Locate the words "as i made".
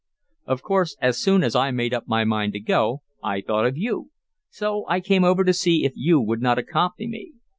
1.43-1.93